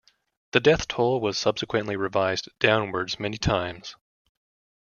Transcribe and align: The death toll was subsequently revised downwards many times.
The 0.53 0.59
death 0.59 0.87
toll 0.87 1.21
was 1.21 1.37
subsequently 1.37 1.95
revised 1.95 2.49
downwards 2.57 3.19
many 3.19 3.37
times. 3.37 3.95